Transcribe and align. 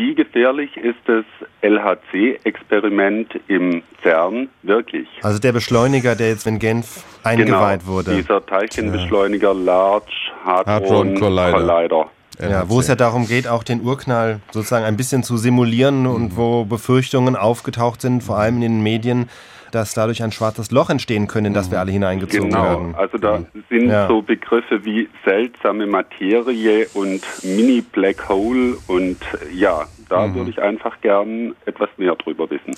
wie 0.00 0.14
gefährlich 0.14 0.74
ist 0.78 0.98
das 1.04 1.24
LHC-Experiment 1.60 3.38
im 3.48 3.82
CERN 4.02 4.48
wirklich? 4.62 5.06
Also 5.20 5.38
der 5.38 5.52
Beschleuniger, 5.52 6.14
der 6.16 6.28
jetzt 6.30 6.46
in 6.46 6.58
Genf 6.58 7.04
eingeweiht 7.22 7.80
genau, 7.80 7.92
wurde. 7.92 8.16
Dieser 8.16 8.44
Teilchenbeschleuniger 8.44 9.52
Large 9.52 10.12
Hadron, 10.42 10.74
Hadron 10.74 11.14
Collider. 11.16 11.52
Collider. 11.52 12.10
Ja, 12.40 12.68
wo 12.68 12.80
es 12.80 12.88
ja 12.88 12.96
darum 12.96 13.26
geht, 13.26 13.48
auch 13.48 13.62
den 13.62 13.82
Urknall 13.82 14.40
sozusagen 14.50 14.84
ein 14.84 14.96
bisschen 14.96 15.22
zu 15.22 15.36
simulieren 15.36 16.00
mhm. 16.00 16.10
und 16.10 16.36
wo 16.36 16.64
Befürchtungen 16.64 17.36
aufgetaucht 17.36 18.00
sind, 18.00 18.22
vor 18.22 18.38
allem 18.38 18.56
in 18.56 18.60
den 18.62 18.82
Medien, 18.82 19.28
dass 19.72 19.94
dadurch 19.94 20.22
ein 20.22 20.32
schwarzes 20.32 20.70
Loch 20.70 20.90
entstehen 20.90 21.26
könnte, 21.26 21.48
in 21.48 21.54
das 21.54 21.70
wir 21.70 21.78
alle 21.78 21.92
hineingezogen 21.92 22.50
genau. 22.50 22.62
werden. 22.62 22.94
Also 22.96 23.18
da 23.18 23.42
sind 23.68 23.88
ja. 23.88 24.08
so 24.08 24.22
Begriffe 24.22 24.84
wie 24.84 25.08
seltsame 25.24 25.86
Materie 25.86 26.86
und 26.94 27.22
Mini-Black 27.42 28.28
Hole 28.28 28.76
und 28.86 29.18
ja, 29.54 29.84
da 30.08 30.26
mhm. 30.26 30.34
würde 30.34 30.50
ich 30.50 30.60
einfach 30.60 31.00
gern 31.00 31.54
etwas 31.66 31.88
mehr 31.96 32.14
drüber 32.16 32.48
wissen. 32.50 32.74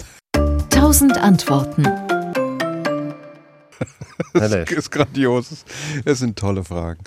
Tausend 0.70 1.16
Antworten. 1.22 1.86
das 4.40 4.52
ist 4.70 4.90
grandios. 4.90 5.64
Es 6.04 6.18
sind 6.18 6.38
tolle 6.38 6.64
Fragen. 6.64 7.02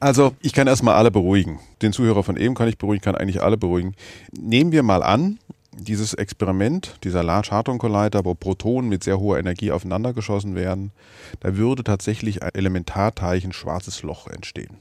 Also, 0.00 0.34
ich 0.40 0.52
kann 0.52 0.66
erstmal 0.66 0.94
alle 0.94 1.10
beruhigen. 1.10 1.60
Den 1.82 1.92
Zuhörer 1.92 2.22
von 2.22 2.36
eben 2.36 2.54
kann 2.54 2.68
ich 2.68 2.78
beruhigen, 2.78 3.02
kann 3.02 3.14
eigentlich 3.14 3.42
alle 3.42 3.56
beruhigen. 3.56 3.94
Nehmen 4.32 4.72
wir 4.72 4.82
mal 4.82 5.02
an, 5.02 5.38
dieses 5.76 6.14
Experiment, 6.14 6.96
dieser 7.04 7.22
Large 7.22 7.50
Hadron 7.50 7.78
Collider, 7.78 8.24
wo 8.24 8.34
Protonen 8.34 8.88
mit 8.88 9.04
sehr 9.04 9.18
hoher 9.18 9.38
Energie 9.38 9.72
aufeinander 9.72 10.12
geschossen 10.12 10.54
werden, 10.54 10.92
da 11.40 11.56
würde 11.56 11.84
tatsächlich 11.84 12.42
ein 12.42 12.54
Elementarteilchen 12.54 13.52
schwarzes 13.52 14.02
Loch 14.02 14.28
entstehen. 14.28 14.76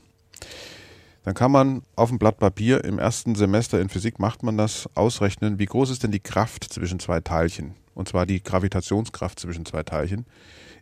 Dann 1.23 1.33
kann 1.33 1.51
man 1.51 1.83
auf 1.95 2.09
dem 2.09 2.19
Blatt 2.19 2.37
Papier 2.37 2.83
im 2.83 2.99
ersten 2.99 3.35
Semester 3.35 3.79
in 3.79 3.89
Physik 3.89 4.19
macht 4.19 4.43
man 4.43 4.57
das 4.57 4.89
ausrechnen, 4.93 5.57
wie 5.57 5.65
groß 5.65 5.89
ist 5.89 6.03
denn 6.03 6.11
die 6.11 6.19
Kraft 6.19 6.65
zwischen 6.65 6.99
zwei 6.99 7.21
Teilchen, 7.21 7.75
und 7.95 8.09
zwar 8.09 8.25
die 8.25 8.43
Gravitationskraft 8.43 9.39
zwischen 9.39 9.65
zwei 9.65 9.83
Teilchen 9.83 10.25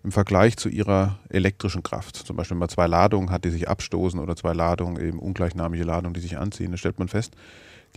im 0.04 0.12
Vergleich 0.12 0.58
zu 0.58 0.70
ihrer 0.70 1.20
elektrischen 1.30 1.84
Kraft. 1.84 2.16
Zum 2.16 2.36
Beispiel, 2.36 2.56
wenn 2.56 2.60
man 2.60 2.70
zwei 2.70 2.88
Ladungen 2.88 3.30
hat, 3.30 3.46
die 3.46 3.50
sich 3.50 3.70
abstoßen 3.70 4.20
oder 4.20 4.36
zwei 4.36 4.54
Ladungen, 4.54 5.02
eben 5.02 5.20
ungleichnamige 5.20 5.84
Ladungen, 5.84 6.14
die 6.14 6.22
sich 6.22 6.38
anziehen, 6.38 6.72
dann 6.72 6.78
stellt 6.78 7.00
man 7.00 7.08
fest, 7.08 7.34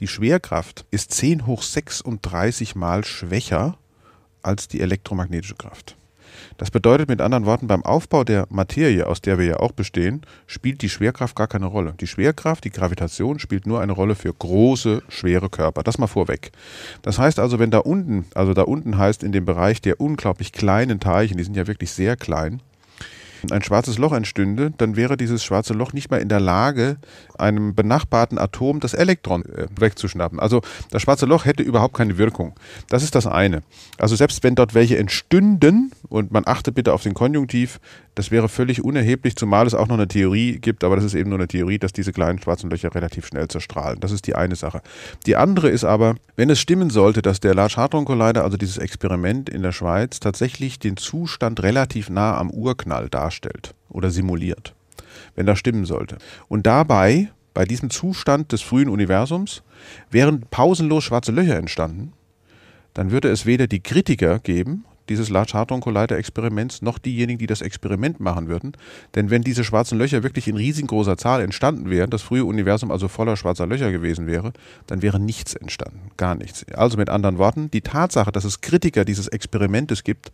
die 0.00 0.08
Schwerkraft 0.08 0.84
ist 0.90 1.12
10 1.12 1.46
hoch 1.46 1.62
36 1.62 2.74
mal 2.74 3.04
schwächer 3.04 3.78
als 4.42 4.68
die 4.68 4.80
elektromagnetische 4.80 5.54
Kraft. 5.54 5.96
Das 6.56 6.70
bedeutet 6.70 7.08
mit 7.08 7.20
anderen 7.20 7.46
Worten, 7.46 7.66
beim 7.66 7.84
Aufbau 7.84 8.24
der 8.24 8.46
Materie, 8.50 9.06
aus 9.06 9.20
der 9.20 9.38
wir 9.38 9.46
ja 9.46 9.56
auch 9.58 9.72
bestehen, 9.72 10.22
spielt 10.46 10.82
die 10.82 10.88
Schwerkraft 10.88 11.36
gar 11.36 11.46
keine 11.46 11.66
Rolle. 11.66 11.94
Die 12.00 12.06
Schwerkraft, 12.06 12.64
die 12.64 12.70
Gravitation 12.70 13.38
spielt 13.38 13.66
nur 13.66 13.80
eine 13.80 13.92
Rolle 13.92 14.14
für 14.14 14.32
große, 14.32 15.02
schwere 15.08 15.50
Körper. 15.50 15.82
Das 15.82 15.98
mal 15.98 16.06
vorweg. 16.06 16.52
Das 17.02 17.18
heißt 17.18 17.38
also, 17.38 17.58
wenn 17.58 17.70
da 17.70 17.78
unten, 17.78 18.26
also 18.34 18.54
da 18.54 18.62
unten 18.62 18.98
heißt 18.98 19.22
in 19.22 19.32
dem 19.32 19.44
Bereich 19.44 19.80
der 19.80 20.00
unglaublich 20.00 20.52
kleinen 20.52 21.00
Teilchen, 21.00 21.36
die 21.36 21.44
sind 21.44 21.56
ja 21.56 21.66
wirklich 21.66 21.92
sehr 21.92 22.16
klein, 22.16 22.60
ein 23.52 23.62
schwarzes 23.62 23.98
Loch 23.98 24.12
entstünde, 24.12 24.72
dann 24.76 24.96
wäre 24.96 25.16
dieses 25.16 25.44
schwarze 25.44 25.74
Loch 25.74 25.92
nicht 25.92 26.10
mehr 26.10 26.20
in 26.20 26.28
der 26.28 26.40
Lage, 26.40 26.96
einem 27.38 27.74
benachbarten 27.74 28.38
Atom 28.38 28.80
das 28.80 28.94
Elektron 28.94 29.44
äh, 29.44 29.66
wegzuschnappen. 29.78 30.40
Also 30.40 30.62
das 30.90 31.02
schwarze 31.02 31.26
Loch 31.26 31.44
hätte 31.44 31.62
überhaupt 31.62 31.94
keine 31.94 32.18
Wirkung. 32.18 32.54
Das 32.88 33.02
ist 33.02 33.14
das 33.14 33.26
eine. 33.26 33.62
Also 33.98 34.16
selbst 34.16 34.42
wenn 34.42 34.54
dort 34.54 34.74
welche 34.74 34.98
entstünden, 34.98 35.92
und 36.08 36.30
man 36.30 36.44
achte 36.46 36.72
bitte 36.72 36.92
auf 36.92 37.02
den 37.02 37.14
Konjunktiv, 37.14 37.80
das 38.14 38.30
wäre 38.30 38.48
völlig 38.48 38.84
unerheblich, 38.84 39.34
zumal 39.34 39.66
es 39.66 39.74
auch 39.74 39.88
noch 39.88 39.96
eine 39.96 40.06
Theorie 40.06 40.58
gibt, 40.58 40.84
aber 40.84 40.94
das 40.94 41.04
ist 41.04 41.14
eben 41.14 41.30
nur 41.30 41.38
eine 41.38 41.48
Theorie, 41.48 41.78
dass 41.78 41.92
diese 41.92 42.12
kleinen 42.12 42.38
schwarzen 42.40 42.70
Löcher 42.70 42.94
relativ 42.94 43.26
schnell 43.26 43.48
zerstrahlen. 43.48 43.98
Das 43.98 44.12
ist 44.12 44.26
die 44.26 44.36
eine 44.36 44.54
Sache. 44.54 44.82
Die 45.26 45.34
andere 45.34 45.68
ist 45.68 45.84
aber, 45.84 46.14
wenn 46.36 46.50
es 46.50 46.60
stimmen 46.60 46.90
sollte, 46.90 47.22
dass 47.22 47.40
der 47.40 47.54
Large 47.54 47.74
Hadron 47.76 48.04
Collider, 48.04 48.44
also 48.44 48.56
dieses 48.56 48.78
Experiment 48.78 49.48
in 49.48 49.62
der 49.62 49.72
Schweiz, 49.72 50.20
tatsächlich 50.20 50.78
den 50.78 50.96
Zustand 50.96 51.62
relativ 51.62 52.08
nah 52.08 52.36
am 52.38 52.50
Urknall 52.50 53.08
darstellt 53.08 53.33
oder 53.88 54.10
simuliert, 54.10 54.74
wenn 55.34 55.46
das 55.46 55.58
stimmen 55.58 55.84
sollte. 55.84 56.18
Und 56.48 56.66
dabei, 56.66 57.30
bei 57.52 57.64
diesem 57.64 57.90
Zustand 57.90 58.52
des 58.52 58.62
frühen 58.62 58.88
Universums, 58.88 59.62
wären 60.10 60.42
pausenlos 60.50 61.04
schwarze 61.04 61.32
Löcher 61.32 61.56
entstanden, 61.56 62.12
dann 62.94 63.10
würde 63.10 63.28
es 63.28 63.46
weder 63.46 63.66
die 63.66 63.80
Kritiker 63.80 64.38
geben, 64.38 64.84
dieses 65.08 65.28
Large 65.28 65.52
Hadron 65.54 65.80
Collider 65.80 66.16
Experiments 66.16 66.82
noch 66.82 66.98
diejenigen, 66.98 67.38
die 67.38 67.46
das 67.46 67.60
Experiment 67.60 68.20
machen 68.20 68.48
würden. 68.48 68.72
Denn 69.14 69.30
wenn 69.30 69.42
diese 69.42 69.64
schwarzen 69.64 69.98
Löcher 69.98 70.22
wirklich 70.22 70.48
in 70.48 70.56
riesengroßer 70.56 71.16
Zahl 71.16 71.42
entstanden 71.42 71.90
wären, 71.90 72.10
das 72.10 72.22
frühe 72.22 72.44
Universum 72.44 72.90
also 72.90 73.08
voller 73.08 73.36
schwarzer 73.36 73.66
Löcher 73.66 73.92
gewesen 73.92 74.26
wäre, 74.26 74.52
dann 74.86 75.02
wäre 75.02 75.20
nichts 75.20 75.54
entstanden. 75.54 76.10
Gar 76.16 76.34
nichts. 76.34 76.64
Also 76.72 76.96
mit 76.96 77.10
anderen 77.10 77.38
Worten, 77.38 77.70
die 77.70 77.80
Tatsache, 77.80 78.32
dass 78.32 78.44
es 78.44 78.60
Kritiker 78.60 79.04
dieses 79.04 79.28
Experimentes 79.28 80.04
gibt, 80.04 80.32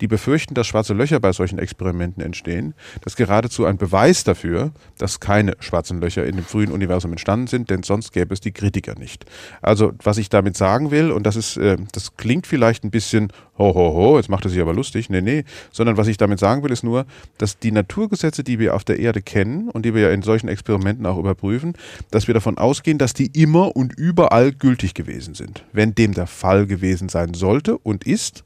die 0.00 0.06
befürchten, 0.06 0.54
dass 0.54 0.66
schwarze 0.66 0.94
Löcher 0.94 1.20
bei 1.20 1.32
solchen 1.32 1.58
Experimenten 1.58 2.22
entstehen, 2.22 2.74
das 3.02 3.12
ist 3.12 3.16
geradezu 3.16 3.64
ein 3.64 3.78
Beweis 3.78 4.24
dafür, 4.24 4.72
dass 4.98 5.20
keine 5.20 5.56
schwarzen 5.60 6.00
Löcher 6.00 6.24
in 6.26 6.36
dem 6.36 6.44
frühen 6.44 6.72
Universum 6.72 7.12
entstanden 7.12 7.46
sind, 7.46 7.70
denn 7.70 7.82
sonst 7.82 8.12
gäbe 8.12 8.32
es 8.32 8.40
die 8.40 8.52
Kritiker 8.52 8.94
nicht. 8.98 9.24
Also 9.60 9.92
was 10.02 10.18
ich 10.18 10.28
damit 10.28 10.56
sagen 10.56 10.90
will, 10.90 11.10
und 11.10 11.24
das 11.24 11.36
ist, 11.36 11.56
äh, 11.56 11.76
das 11.92 12.16
klingt 12.16 12.46
vielleicht 12.46 12.84
ein 12.84 12.90
bisschen 12.90 13.32
ho, 13.58 13.74
ho, 13.74 13.94
ho, 13.98 14.16
jetzt 14.16 14.28
macht 14.28 14.44
er 14.44 14.50
sich 14.50 14.60
aber 14.60 14.74
lustig. 14.74 15.10
Nee, 15.10 15.20
nee. 15.20 15.44
Sondern 15.70 15.96
was 15.96 16.08
ich 16.08 16.16
damit 16.16 16.38
sagen 16.38 16.62
will, 16.62 16.70
ist 16.70 16.84
nur, 16.84 17.06
dass 17.38 17.58
die 17.58 17.72
Naturgesetze, 17.72 18.44
die 18.44 18.58
wir 18.58 18.74
auf 18.74 18.84
der 18.84 18.98
Erde 18.98 19.22
kennen 19.22 19.68
und 19.68 19.84
die 19.84 19.94
wir 19.94 20.02
ja 20.02 20.10
in 20.10 20.22
solchen 20.22 20.48
Experimenten 20.48 21.06
auch 21.06 21.18
überprüfen, 21.18 21.74
dass 22.10 22.26
wir 22.26 22.34
davon 22.34 22.58
ausgehen, 22.58 22.98
dass 22.98 23.14
die 23.14 23.26
immer 23.26 23.76
und 23.76 23.92
überall 23.98 24.52
gültig 24.52 24.94
gewesen 24.94 25.34
sind. 25.34 25.64
Wenn 25.72 25.94
dem 25.94 26.14
der 26.14 26.26
Fall 26.26 26.66
gewesen 26.66 27.08
sein 27.08 27.34
sollte 27.34 27.78
und 27.78 28.04
ist, 28.04 28.44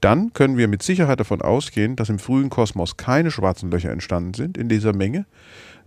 dann 0.00 0.32
können 0.32 0.56
wir 0.56 0.68
mit 0.68 0.82
Sicherheit 0.82 1.20
davon 1.20 1.42
ausgehen, 1.42 1.96
dass 1.96 2.08
im 2.08 2.18
frühen 2.18 2.50
Kosmos 2.50 2.96
keine 2.96 3.30
schwarzen 3.30 3.70
Löcher 3.70 3.90
entstanden 3.90 4.34
sind 4.34 4.58
in 4.58 4.68
dieser 4.68 4.92
Menge, 4.92 5.26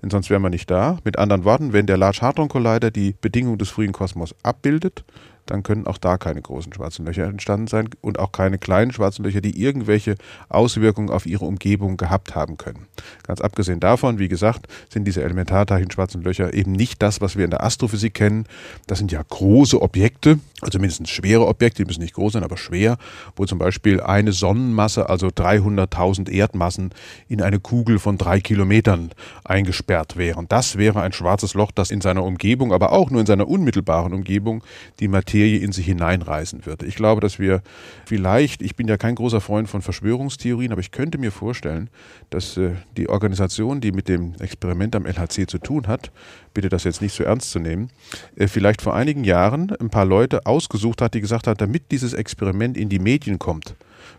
denn 0.06 0.12
sonst 0.12 0.30
wären 0.30 0.44
wir 0.44 0.52
nicht 0.52 0.70
da. 0.70 1.00
Mit 1.04 1.18
anderen 1.18 1.46
Worten, 1.46 1.74
wenn 1.74 1.88
der 1.88 1.98
Large 1.98 2.20
Hadron 2.22 2.48
Collider 2.48 2.92
die 2.92 3.16
Bedingungen 3.20 3.58
des 3.58 3.72
frühen 3.72 3.92
Kosmos 3.92 4.36
abbildet, 4.44 5.04
dann 5.46 5.64
können 5.64 5.88
auch 5.88 5.98
da 5.98 6.18
keine 6.18 6.42
großen 6.42 6.74
schwarzen 6.74 7.06
Löcher 7.06 7.26
entstanden 7.26 7.68
sein 7.68 7.90
und 8.02 8.20
auch 8.20 8.32
keine 8.32 8.58
kleinen 8.58 8.92
schwarzen 8.92 9.24
Löcher, 9.24 9.42
die 9.42 9.62
irgendwelche 9.62 10.16
Auswirkungen 10.50 11.10
auf 11.10 11.26
ihre 11.26 11.46
Umgebung 11.46 11.98
gehabt 11.98 12.36
haben 12.36 12.58
können. 12.58 12.88
Ganz 13.24 13.42
abgesehen 13.42 13.80
davon, 13.80 14.20
wie 14.20 14.28
gesagt, 14.28 14.68
sind 14.90 15.06
diese 15.06 15.24
Elementarteilchen 15.24 15.92
schwarzen 15.92 16.24
Löcher 16.24 16.54
eben 16.54 16.72
nicht 16.72 17.02
das, 17.02 17.22
was 17.22 17.36
wir 17.36 17.46
in 17.46 17.52
der 17.52 17.64
Astrophysik 17.64 18.14
kennen. 18.14 18.46
Das 18.88 18.98
sind 18.98 19.12
ja 19.12 19.22
große 19.22 19.82
Objekte, 19.82 20.40
also 20.62 20.80
mindestens 20.80 21.10
schwere 21.10 21.48
Objekte, 21.48 21.84
die 21.84 21.88
müssen 21.88 22.02
nicht 22.02 22.16
groß 22.16 22.34
sein, 22.34 22.44
aber 22.44 22.58
schwer, 22.58 22.98
wo 23.36 23.46
zum 23.46 23.60
Beispiel 23.60 24.02
eine 24.02 24.32
Sonnenmasse, 24.32 25.10
also 25.10 25.28
300.000 25.28 26.30
Erdmassen, 26.30 26.92
in 27.28 27.42
eine 27.42 27.60
Kugel 27.60 28.00
von 28.00 28.18
drei 28.18 28.40
Kilometern 28.40 29.12
eingesperrt 29.44 29.95
wären. 30.16 30.48
Das 30.50 30.78
wäre 30.78 31.02
ein 31.02 31.14
schwarzes 31.14 31.54
Loch, 31.54 31.72
das 31.72 31.92
in 31.92 32.02
seiner 32.02 32.24
Umgebung, 32.24 32.74
aber 32.74 32.92
auch 32.92 33.10
nur 33.10 33.22
in 33.22 33.28
seiner 33.28 33.48
unmittelbaren 33.48 34.14
Umgebung 34.14 34.64
die 35.00 35.08
Materie 35.08 35.46
Materie 35.46 35.58
in 35.58 35.72
sich 35.72 35.86
hineinreißen 35.86 36.66
würde. 36.66 36.86
Ich 36.86 36.96
glaube, 36.96 37.22
dass 37.22 37.40
wir 37.40 37.62
vielleicht, 38.06 38.62
ich 38.62 38.76
bin 38.76 38.88
ja 38.88 38.98
kein 38.98 39.16
großer 39.16 39.42
Freund 39.42 39.70
von 39.70 39.82
Verschwörungstheorien, 39.82 40.72
aber 40.72 40.82
ich 40.82 40.92
könnte 40.92 41.18
mir 41.18 41.32
vorstellen, 41.32 41.90
dass 42.30 42.58
äh, 42.58 42.72
die 42.96 43.10
Organisation, 43.10 43.82
die 43.82 43.92
mit 43.92 44.08
dem 44.08 44.34
Experiment 44.40 44.96
am 44.96 45.06
LHC 45.06 45.48
zu 45.48 45.58
tun 45.58 45.88
hat, 45.88 46.12
bitte 46.54 46.70
das 46.70 46.84
jetzt 46.84 47.02
nicht 47.02 47.14
so 47.14 47.24
ernst 47.24 47.52
zu 47.52 47.60
nehmen, 47.60 47.90
äh, 48.36 48.48
vielleicht 48.48 48.82
vor 48.82 48.96
einigen 48.96 49.24
Jahren 49.24 49.72
ein 49.80 49.90
paar 49.90 50.06
Leute 50.06 50.46
ausgesucht 50.46 51.02
hat, 51.02 51.14
die 51.14 51.22
gesagt 51.22 51.48
hat, 51.48 51.60
damit 51.60 51.92
dieses 51.92 52.14
Experiment 52.14 52.78
in 52.78 52.90
die 52.90 53.00
Medien 53.00 53.40
kommt, 53.40 53.76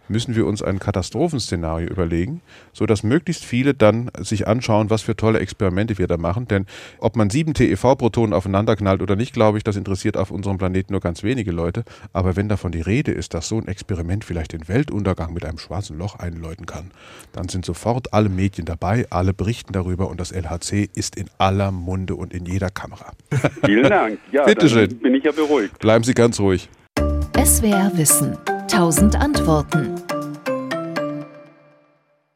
müssen 0.09 0.35
wir 0.37 0.47
uns 0.47 0.63
ein 0.63 0.79
Katastrophenszenario 0.79 1.89
überlegen, 1.89 2.41
sodass 2.73 3.03
möglichst 3.03 3.45
viele 3.45 3.75
dann 3.75 4.11
sich 4.21 4.47
anschauen, 4.47 4.91
was 4.91 5.03
für 5.03 5.17
tolle 5.17 5.41
Experimente 5.41 5.99
wir 5.99 6.07
da 6.07 6.17
machen. 6.17 6.49
Denn 6.49 6.67
ob 6.99 7.17
man 7.17 7.31
sieben 7.31 7.55
TeV-Protonen 7.55 8.33
aufeinander 8.33 8.77
knallt 8.77 9.03
oder 9.03 9.17
nicht, 9.17 9.33
glaube 9.33 9.59
ich, 9.59 9.65
das 9.65 9.77
interessiert 9.77 10.17
auf 10.17 10.31
unserem 10.31 10.59
Planeten 10.59 10.93
nur 10.93 11.01
ganz 11.01 11.23
wenige 11.23 11.53
Leute. 11.53 11.85
Aber 12.13 12.37
wenn 12.37 12.49
davon 12.49 12.73
die 12.73 12.81
Rede 12.81 13.13
ist, 13.13 13.35
dass 13.35 13.49
so 13.49 13.59
ein 13.59 13.69
Experiment 13.69 14.25
vielleicht 14.25 14.53
den 14.53 14.69
Weltuntergang 14.69 15.33
mit 15.33 15.45
einem 15.45 15.59
schwarzen 15.59 15.99
Loch 15.99 16.19
einläuten 16.19 16.67
kann, 16.67 16.91
dann 17.33 17.49
sind 17.49 17.65
sofort 17.65 18.13
alle 18.13 18.29
Medien 18.29 18.65
dabei, 18.67 19.07
alle 19.11 19.35
berichten 19.35 19.73
darüber 19.73 20.09
und 20.09 20.21
das 20.21 20.33
LHC 20.33 20.89
ist 20.95 21.17
in 21.17 21.27
aller 21.39 21.71
Munde 21.71 22.15
und 22.15 22.33
in 22.33 22.47
jeder 22.47 22.71
Kamera. 22.71 23.13
Vielen 23.65 23.89
Dank. 23.89 24.19
Ja, 24.33 24.45
Bitte 24.47 24.69
schön. 24.69 24.99
bin 24.99 25.15
ich 25.15 25.25
ja 25.25 25.33
beruhigt. 25.33 25.79
Bleiben 25.79 26.05
Sie 26.05 26.15
ganz 26.15 26.39
ruhig. 26.41 26.69
SWR 27.45 27.93
Wissen. 27.95 28.56
Tausend 28.69 29.15
Antworten. 29.17 30.06